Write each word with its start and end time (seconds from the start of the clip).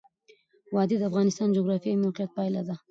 وادي 0.75 0.95
د 0.99 1.03
افغانستان 1.09 1.47
د 1.49 1.53
جغرافیایي 1.57 2.01
موقیعت 2.03 2.29
پایله 2.37 2.61
ده. 2.67 2.75